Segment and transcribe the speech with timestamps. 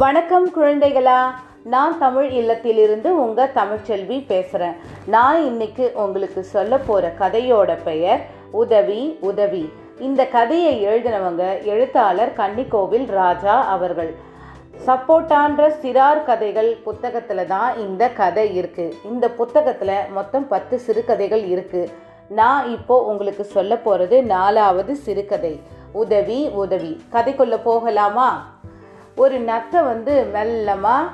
[0.00, 1.20] வணக்கம் குழந்தைகளா.
[1.72, 4.76] நான் தமிழ் இல்லத்திலிருந்து உங்கள் தமிழ்ச்செல்வி பேசுகிறேன்
[5.06, 8.20] நான் இன்னைக்கு உங்களுக்கு சொல்ல போகிற கதையோட பெயர்
[8.50, 9.62] உதவி உதவி.
[9.98, 14.12] இந்த கதையை எழுதினவங்க எழுத்தாளர் கன்னிக்கோவில் ராஜா அவர்கள்.
[14.86, 21.90] சப்போட்டான்ற சிறார் கதைகள் புத்தகத்தில் தான் இந்த கதை இருக்குது இந்த புத்தகத்தில் மொத்தம் பத்து சிறுகதைகள் இருக்குது
[22.28, 25.60] நான் இப்போ உங்களுக்கு சொல்ல போகிறது நாலாவது சிறுகதை.
[25.92, 26.92] உதவி உதவி.
[27.12, 28.30] கதைக்குள்ளே போகலாமா?
[29.22, 31.12] ஒரு நத்தை வந்து மெல்லமாக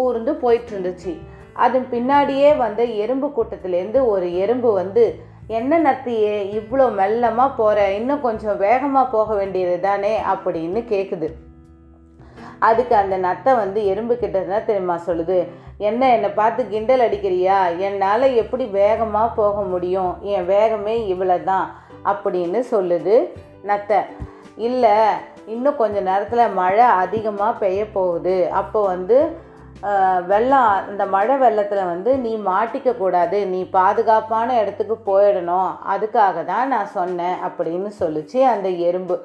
[0.00, 1.12] ஊர்ந்து போயிட்டு இருந்துச்சு
[1.64, 5.04] அதன் பின்னாடியே வந்த எறும்பு கூட்டத்திலேருந்து ஒரு எறும்பு வந்து
[5.58, 10.14] என்ன நத்தியே இவ்வளோ மெல்லமாக போகிற இன்னும் கொஞ்சம் வேகமாக போக வேண்டியது தானே?
[10.32, 11.28] அப்படின்னு கேட்குது
[12.68, 15.38] அதுக்கு அந்த நத்தை வந்து எறும்பு கிட்ட தெரியுமா சொல்லுது?
[15.88, 17.58] என்ன என்னை பார்த்து கிண்டல் அடிக்கிறியா?
[17.86, 20.12] என்னால் எப்படி வேகமாக போக முடியும்?
[20.34, 21.66] என் வேகமே இவ்வளோ தான்
[22.12, 23.16] அப்படின்னு சொல்லுது
[23.70, 24.00] நத்தை.
[24.68, 24.96] இல்லை
[25.54, 28.36] இன்னும் கொஞ்சம் நேரத்தில் மழை அதிகமாக பெய்ய போகுது.
[28.60, 29.18] அப்போ வந்து
[30.30, 33.38] வெள்ளம் அந்த மழை வெள்ளத்தில் வந்து நீ மாட்டிக்க கூடாது.
[33.52, 35.70] நீ பாதுகாப்பான இடத்துக்கு போயிடணும்.
[35.94, 39.16] அதுக்காக தான் நான் சொன்னேன் அப்படின்னு சொல்லிச்சு அந்த எறும்பு.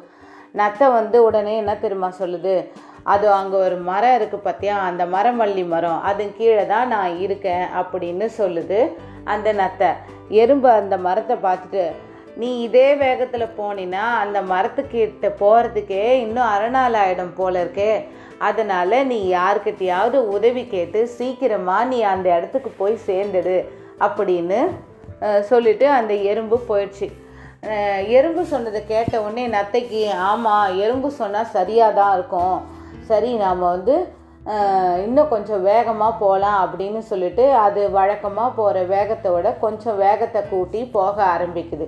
[0.60, 2.56] நத்தை வந்து உடனே என்ன தெரியுமா சொல்லுது?
[3.14, 6.00] அது அங்கே ஒரு மரம் இருக்குது பார்த்தியா அந்த மரமல்லி மரம்.
[6.10, 8.80] அது கீழே தான் நான் இருக்கேன் அப்படின்னு சொல்லுது
[9.34, 9.92] அந்த நத்தை.
[10.42, 11.86] எறும்பு அந்த மரத்தை பார்த்துட்டு
[12.40, 17.94] நீ இதே வேகத்தில் போனினா அந்த மரத்துக்கிட்ட போகிறதுக்கே இன்னும் அரை நாள் ஆயிடும் போல இருக்கே.
[18.48, 23.58] அதனால் நீ யார்கிட்டையாவது உதவி கேட்டு சீக்கிரமாக நீ அந்த இடத்துக்கு போய் சேர்ந்துடு
[24.06, 24.62] அப்படின்னு
[25.50, 27.08] சொல்லிட்டு அந்த எறும்பு போயிடுச்சு.
[28.18, 32.58] எறும்பு சொன்னதை கேட்ட உடனே நத்தைக்கு ஆமாம் எறும்பு சொன்னால் சரியாக தான் இருக்கும்.
[33.10, 33.96] சரி நாம் வந்து
[35.06, 41.16] இன்னும் கொஞ்சம் வேகமாக போகலாம் அப்படின்னு சொல்லிட்டு அது வழக்கமாக போகிற வேகத்தை விட கொஞ்சம் வேகத்தை கூட்டி போக
[41.34, 41.88] ஆரம்பிக்குது.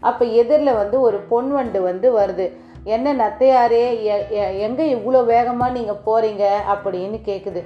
[0.00, 2.52] அப்போ எதிரில் வந்து ஒரு பொன் வண்டு வந்து வருது.
[2.84, 6.44] என்ன நத்தையாரே எ- எங்கே இவ்வளோ வேகமாக நீங்கள் போகிறீங்க
[6.74, 7.62] அப்படின்னு கேட்குது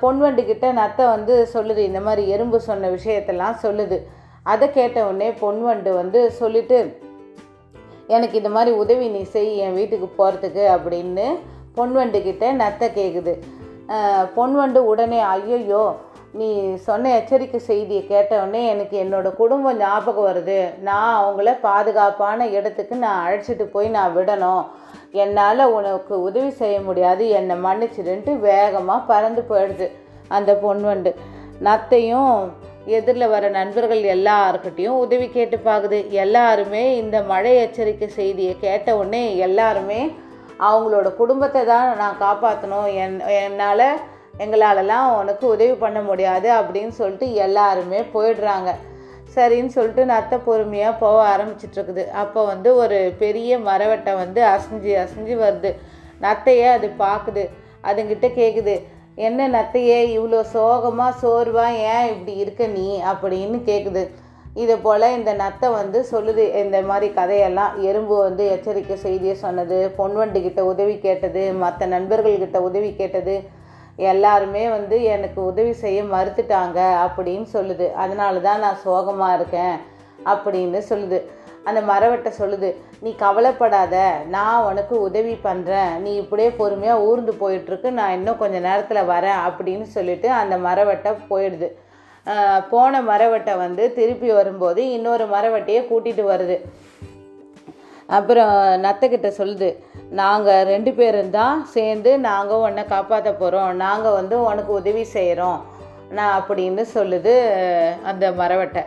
[0.00, 3.98] பொன் பொன்வண்டு நத்தை வந்து சொல்லுது இந்த மாதிரி எறும்பு சொன்ன விஷயத்தெல்லாம் சொல்லுது.
[4.42, 6.98] அதை கேட்ட உடனே பொன்வண்டு வந்து சொல்லிட்டு
[8.06, 11.38] எனக்கு இந்த மாதிரி உதவி நீ செய் என் வீட்டுக்கு போகிறதுக்கு அப்படின்னு
[11.74, 13.38] பொன் வண்டுக்கிட்ட நத்தை கேட்குது
[14.34, 15.96] பொன் பொன்வண்டு உடனே ஐயோ
[16.34, 16.48] நீ
[16.84, 20.58] சொன்ன எச்சரிக்கை செய்தியை கேட்டவுடனே எனக்கு என்னோட குடும்பம் ஞாபகம் வருது.
[20.88, 24.64] நான் அவங்கள பாதுகாப்பான இடத்துக்கு நான் அழைச்சிட்டு போய் நான் விடணும்.
[25.22, 27.24] என்னால் உனக்கு உதவி செய்ய முடியாது.
[27.38, 29.88] என்னை மன்னிச்சிடுன்ட்டு வேகமாக பறந்து போயிடுது
[30.36, 31.12] அந்த பொன்வண்டு.
[31.68, 32.36] நத்தையும்
[32.96, 40.00] எதிரில் வர நண்பர்கள் எல்லாருக்கிட்டையும் உதவி கேட்டு பார்க்குது எல்லாருமே இந்த மழை எச்சரிக்கை செய்தியை கேட்ட உடனே எல்லாருமே
[40.68, 43.86] அவங்களோட குடும்பத்தை தான் நான் காப்பாற்றணும் என் என்னால்
[44.34, 48.70] எங்களாலலாம் உனக்கு உதவி பண்ண முடியாது அப்படின்னு சொல்லிட்டு எல்லாருமே போயிடுறாங்க.
[49.34, 52.10] சரின்னு சொல்லிட்டு நத்தை பொறுமையாக போக ஆரம்பிச்சிட்ருக்குது.
[52.10, 55.70] அப்போ வந்து ஒரு பெரிய மரவட்டை வந்து அசைஞ்சு அசைஞ்சு வருது.
[56.20, 57.44] நத்தையே அது பார்க்குது.
[57.84, 58.74] அதுங்கிட்ட கேட்குது
[59.16, 61.64] என்ன நத்தையே இவ்வளோ சோகமாக சோர்வா
[61.94, 63.00] ஏன் இப்படி இருக்க நீ?
[63.12, 64.02] அப்படின்னு கேட்குது
[64.54, 70.60] இதை போல் இந்த நத்தை வந்து சொல்லுது இந்த மாதிரி கதையெல்லாம் எறும்பு வந்து எச்சரிக்கை செய்தியை சொன்னது பொன்வண்டுக்கிட்ட
[70.60, 73.42] உதவி கேட்டது மற்ற நண்பர்கள்கிட்ட உதவி கேட்டது
[73.96, 77.86] எல்லாருமே வந்து எனக்கு உதவி செய்ய மறுத்துட்டாங்க அப்படின்னு சொல்லுது.
[77.92, 79.76] அதனால தான் நான் சோகமாக இருக்கேன்
[80.32, 81.20] அப்படின்னு சொல்லுது.
[81.68, 82.68] அந்த மரவட்டை சொல்லுது
[83.04, 83.96] நீ கவலைப்படாத
[84.36, 87.90] நான் உனக்கு உதவி பண்ணுறேன் நீ இப்படியே பொறுமையாக ஊர்ந்து போயிட்டுருக்கு.
[87.98, 91.68] நான் இன்னும் கொஞ்சம் நேரத்தில் வரேன் அப்படின்னு சொல்லிட்டு அந்த மரவட்டை போயிடுது.
[92.72, 96.56] போன மரவட்டை வந்து திருப்பி வரும்போது இன்னொரு மரவட்டையை கூட்டிகிட்டு வருது.
[98.16, 99.68] அப்புறம் நத்தைக்கிட்ட சொல்லுது
[100.20, 105.60] நாங்கள் ரெண்டு பேரும் தான் சேர்ந்து நாங்கள் உன்னை காப்பாற்ற போகிறோம் நாங்கள் வந்து உனக்கு உதவி செய்கிறோம்
[106.16, 107.34] நான் அப்படின்னு சொல்லுது
[108.10, 108.82] அந்த மரவட்டை.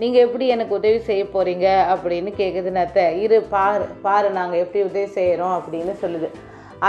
[0.00, 3.04] நீங்கள் எப்படி எனக்கு உதவி செய்ய போகிறீங்க அப்படின்னு கேட்குது நத்தை.
[3.24, 6.30] இரு பாரு பாரு நாங்கள் எப்படி உதவி செய்கிறோம் அப்படின்னு சொல்லுது.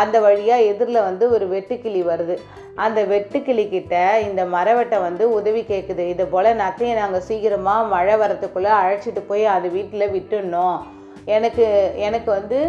[0.01, 2.37] அந்த வழியாக எதிரில் வந்து ஒரு வெட்டுக்கிளி வருது.
[2.83, 3.95] அந்த வெட்டுக்கிளிக்கிட்ட
[4.27, 9.69] இந்த மரவட்டை வந்து உதவி கேட்குது இது போல் நத்தையை நாங்கள் சீக்கிரமாக மழை வரத்துக்குள்ளே அழைச்சிட்டு போய் அது
[9.77, 10.79] வீட்டில் விட்டுடணும்.
[11.25, 11.65] எனக்கு
[11.95, 12.59] எனக்கு வந்து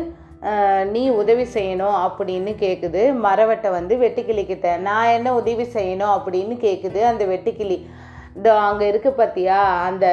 [0.93, 7.25] நீ உதவி செய்யணும் அப்படின்னு கேட்குது மரவட்டை வந்து வெட்டுக்கிளிக்கிட்ட நான் என்ன உதவி செய்யணும் அப்படின்னு கேட்குது அந்த
[7.25, 7.87] வெட்டுக்கிளி
[8.37, 9.59] இந்த அங்கே இருக்கு பார்த்தியா
[9.89, 10.07] அந்த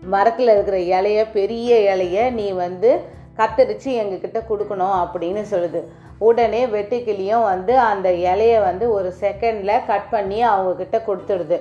[0.00, 2.90] மரத்தில் இருக்கிற இலைய பெரிய இலைய நீ வந்து
[3.38, 5.80] கத்தரிச்சு எங்ககிட்ட கொடுக்கணும் அப்படின்னு சொல்லுது.
[6.18, 11.58] உடனே வெட்டுக்கிளியும் வந்து அந்த இலைய வந்து ஒரு செகண்டில் கட் பண்ணி அவங்கக்கிட்ட கொடுத்துடுது.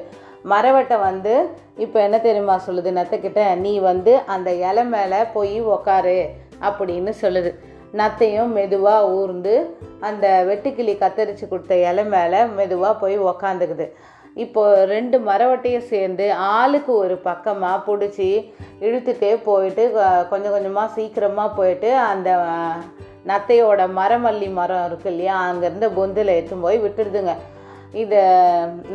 [0.51, 1.33] மரவட்டை வந்து
[1.77, 2.89] இப்போ என்ன தெரியுமா சொல்லுது?
[2.99, 6.17] நத்தைக்கிட்ட நீ வந்து அந்த இலை மேலே போய் உக்காரு
[6.67, 7.51] அப்படின்னு சொல்லுது.
[8.01, 9.53] நத்தையும் மெதுவாக ஊர்ந்து
[9.99, 13.87] அந்த வெட்டுக்கிளி கத்தரிச்சு கொடுத்த இலை மேலே மெதுவாக போய் உக்காந்துக்குது.
[14.43, 18.29] இப்போ ரெண்டு மரவட்டையும் சேர்ந்து ஆளுக்கு ஒரு பக்கமாக பிடிச்சி
[18.79, 19.83] இழுத்துட்டே போயிட்டு
[20.29, 22.29] கொஞ்சம் கொஞ்சமாக சீக்கிரமாக போயிட்டு அந்த
[23.27, 27.35] நத்தையோட மரமல்லி மரம் இருக்கு இல்லையா அங்கேருந்து பொந்தில் எடுத்துன்னு போய் விட்டுடுதுங்க.
[28.01, 28.21] இதை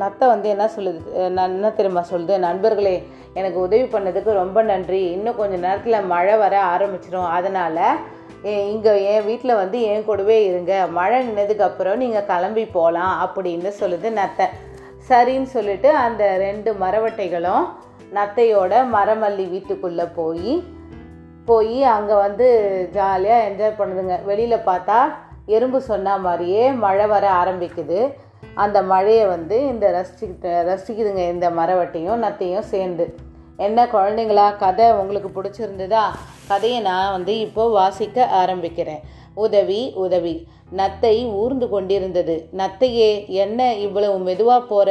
[0.00, 2.94] நத்தை வந்து என்ன சொல்லுது என்ன தெரியுமா சொல்லுது நண்பர்களே
[3.38, 5.00] எனக்கு உதவி பண்ணதுக்கு ரொம்ப நன்றி.
[5.16, 7.84] இன்னும் கொஞ்சம் நேரத்தில் மழை வர ஆரம்பிச்சிடும் அதனால்
[8.72, 10.72] இங்கே என் வீட்டில் வந்து என் கூடவே இருங்க.
[10.98, 14.46] மழை நின்னதுக்கு அப்புறம் நீங்கள் கிளம்பி போகலாம் அப்படின்னு சொல்லுது நத்தை.
[15.08, 17.64] சரின்னு சொல்லிட்டு அந்த ரெண்டு மரவட்டைகளும்
[18.16, 20.52] நத்தையோட மரமல்லி வீட்டுக்குள்ளே போய்
[21.48, 22.46] போய் அங்கே வந்து
[22.96, 24.16] ஜாலியாக என்ஜாய் பண்ணுதுங்க.
[24.30, 24.98] வெளியில் பார்த்தா
[25.56, 28.00] எறும்பு சொன்ன மாதிரியே மழை வர ஆரம்பிக்குது.
[28.64, 33.06] அந்த மழையை வந்து இந்த ரசிச்சுக்கிட்டு ரசிக்குதுங்க இந்த மரவட்டையும் நத்தையும் சேர்ந்து.
[33.56, 36.02] என்ன குழந்தைங்களா கதை உங்களுக்கு பிடிச்சிருந்ததா?
[36.48, 39.02] கதையை நான் வந்து இப்போ வாசிக்க ஆரம்பிக்கிறேன்.
[39.34, 40.34] உதவி உதவி.
[40.76, 42.36] நத்தை ஊர்ந்து கொண்டிருந்தது.
[42.56, 43.10] நத்தையே
[43.42, 44.88] என்ன இவ்வளவு மெதுவாக போற?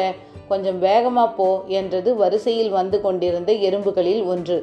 [0.48, 1.48] கொஞ்சம் வேகமாக போ
[1.80, 4.58] என்றது வரிசையில் வந்து கொண்டிருந்த எறும்புகளில் ஒன்று.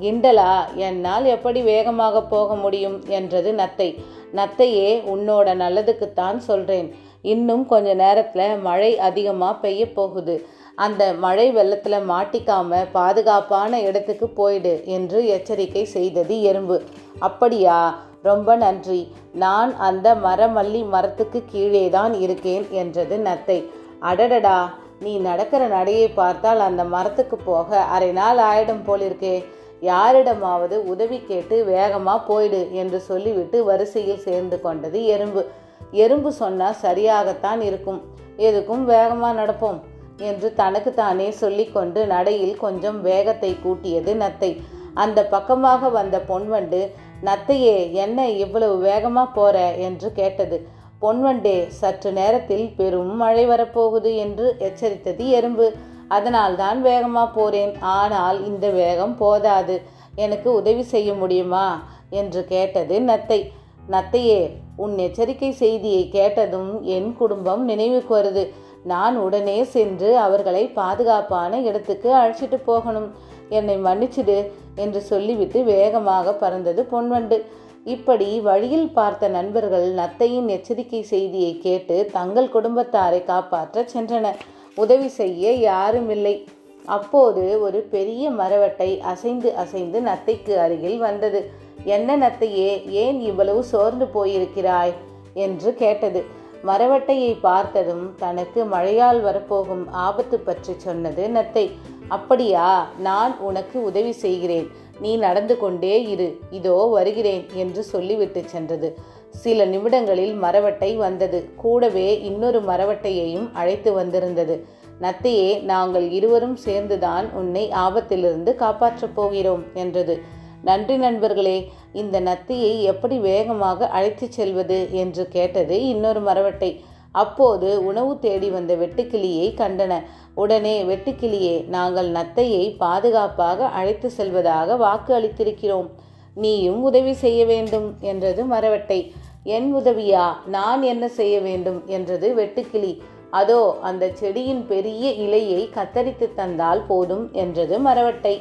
[0.00, 0.52] கிண்டலா
[0.88, 2.98] என்னால் எப்படி வேகமாக போக முடியும்?
[3.08, 3.88] என்றது நத்தை.
[4.34, 6.88] நத்தையே உன்னோட நல்லதுக்குத்தான் சொல்றேன்.
[7.24, 10.34] இன்னும் கொஞ்ச நேரத்தில் மழை அதிகமாக பெய்ய போகுது.
[10.74, 16.82] அந்த மழை வெள்ளத்தில் மாட்டிக்காம பாதுகாப்பான இடத்துக்கு போயிடு என்று எச்சரிக்கை செய்தது எறும்பு.
[17.18, 17.78] அப்படியா?
[18.22, 19.00] ரொம்ப நன்றி.
[19.32, 23.58] நான் அந்த மரமல்லி மரத்துக்கு கீழே தான் இருக்கேன் என்றது நத்தை.
[24.00, 24.58] அடடடா!
[25.00, 29.44] நீ நடக்கிற நடையை பார்த்தால் அந்த மரத்துக்கு போக அரை நாள் ஆயிடும் போலிருக்கே.
[29.80, 35.42] யாரிடமாவது உதவி கேட்டு வேகமாக போயிடு என்று சொல்லிவிட்டு வரிசையில் சேர்ந்து கொண்டது எறும்பு.
[35.90, 38.00] எறும்பு சொன்னால் சரியாகத்தான் இருக்கும்.
[38.36, 39.80] எதுக்கும் வேகமாக நடப்போம்
[40.16, 44.60] என்று தனக்குத்தானே சொல்லிக்கொண்டு நடையில் கொஞ்சம் வேகத்தை கூட்டியது நத்தை.
[44.94, 46.90] அந்த பக்கமாக வந்த பொன்வண்டு
[47.24, 49.74] நத்தையே என்ன இவ்வளவு வேகமாக போற?
[49.74, 50.66] என்று கேட்டது.
[51.00, 55.74] பொன்வண்டே சற்று நேரத்தில் பெரும் மழை வரப்போகுது என்று எச்சரித்தது எறும்பு.
[56.08, 57.72] அதனால் தான் வேகமாக போறேன்.
[57.80, 59.82] ஆனால் இந்த வேகம் போதாது.
[60.14, 61.82] எனக்கு உதவி செய்ய முடியுமா?
[62.10, 63.52] என்று கேட்டது நத்தை.
[63.90, 68.44] நத்தையே உன் எச்சரிக்கை செய்தியை கேட்டதும் என் குடும்பம் நினைவுக்கு வருது.
[68.84, 73.10] நான் உடனே சென்று அவர்களை பாதுகாப்பான இடத்துக்கு அழைச்சிட்டு போகணும்.
[73.48, 77.44] என்னை மன்னிச்சிடு என்று சொல்லிவிட்டு வேகமாக பறந்தது பொன்வண்டு
[77.84, 84.38] இப்படி வழியில் பார்த்த நண்பர்கள் நத்தையின் எச்சரிக்கை செய்தியை கேட்டு தங்கள் குடும்பத்தாரை காப்பாற்ற சென்றனர்
[84.74, 86.46] உதவி செய்ய யாரும் இல்லை.
[86.86, 91.50] அப்போது ஒரு பெரிய மரவட்டை அசைந்து அசைந்து நத்தைக்கு அருகில் வந்தது.
[91.84, 94.92] என்ன நத்தையே ஏன் இவ்வளவு சோர்ந்து போயிருக்கிறாய்?
[95.34, 96.24] என்று கேட்டது.
[96.66, 101.70] மரவட்டையை பார்த்ததும் தனக்கு மழையால் வரப்போகும் ஆபத்து பற்றி சொன்னது நத்தை.
[102.08, 104.70] அப்படியா நான் உனக்கு உதவி செய்கிறேன்.
[105.00, 106.38] நீ நடந்து கொண்டே இரு.
[106.50, 108.98] இதோ வருகிறேன் என்று சொல்லிவிட்டு சென்றது.
[109.30, 111.48] சில நிமிடங்களில் மரவட்டை வந்தது.
[111.56, 114.66] கூடவே இன்னொரு மரவட்டையையும் அழைத்து வந்திருந்தது.
[115.00, 120.40] நத்தையே நாங்கள் இருவரும் சேர்ந்துதான் உன்னை ஆபத்திலிருந்து காப்பாற்றப் போகிறோம் என்றது.
[120.62, 121.58] நன்றி நண்பர்களே
[121.92, 126.70] இந்த நத்தையை எப்படி வேகமாக அழைத்துச் செல்வது என்று கேட்டது இன்னொரு மரவட்டை.
[127.12, 130.02] அப்போது உணவு தேடி வந்த வெட்டுக்கிளியை கண்டன.
[130.34, 135.88] உடனே வெட்டுக்கிளியே நாங்கள் நத்தையை பாதுகாப்பாக அழைத்து செல்வதாக வாக்கு அளித்திருக்கிறோம்.
[136.34, 139.00] நீயும் உதவி செய்ய வேண்டும் என்றது மரவட்டை.
[139.44, 140.26] என் உதவியா?
[140.46, 141.82] நான் என்ன செய்ய வேண்டும்?
[141.86, 142.98] என்றது வெட்டுக்கிளி.
[143.30, 148.34] அதோ அந்த செடியின் பெரிய இலையை கத்தரித்து தந்தால் போதும் என்றது மரவட்டை.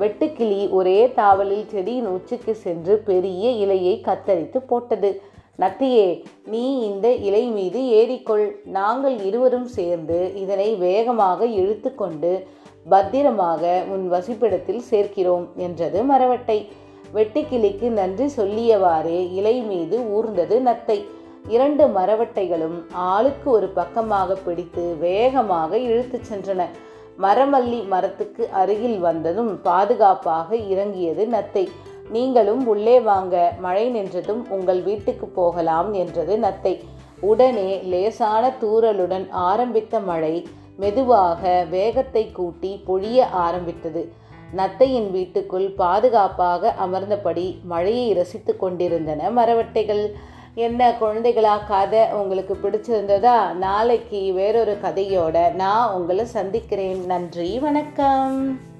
[0.00, 5.10] வெட்டுக்கிளி ஒரே தாவலில் செடியின் உச்சிக்கு சென்று பெரிய இலையை கத்தரித்து போட்டது.
[5.58, 6.06] நத்தியே
[6.46, 8.46] நீ இந்த இலை மீது ஏறிக்கொள்.
[8.78, 12.46] நாங்கள் இருவரும் சேர்ந்து இதனை வேகமாக இழுத்து கொண்டு
[12.88, 16.58] பத்திரமாக உன் வசிப்பிடத்தில் சேர்க்கிறோம் என்றது மரவட்டை.
[17.14, 20.98] வெட்டுக்கிளிக்கு நன்றி சொல்லியவாறே இலை மீது ஊர்ந்தது நத்தை.
[21.48, 26.62] இரண்டு மரவட்டைகளும் ஆளுக்கு ஒரு பக்கமாக பிடித்து வேகமாக இழுத்துச் சென்றன.
[27.18, 31.68] மரமல்லி மரத்துக்கு அருகில் வந்ததும் பாதுகாப்பாக இறங்கியது நத்தை.
[32.10, 36.80] நீங்களும் உள்ளே வாங்க மழை நின்றதும் உங்கள் வீட்டுக்கு போகலாம் என்றது நத்தை.
[37.20, 44.12] உடனே லேசான தூறலுடன் ஆரம்பித்த மழை மெதுவாக வேகத்தை கூட்டி பொழிய ஆரம்பித்தது.
[44.56, 50.12] நத்தையின் வீட்டுக்குள் பாதுகாப்பாக அமர்ந்தபடி மழையை ரசித்து கொண்டிருந்தன மரவட்டைகள்.
[50.54, 53.52] என்ன குழந்தைகளா கதை உங்களுக்கு பிடிச்சிருந்ததா?
[53.52, 57.06] நாளைக்கு வேறொரு கதையோட நான் உங்களை சந்திக்கிறேன்.
[57.06, 58.70] நன்றி வணக்கம்.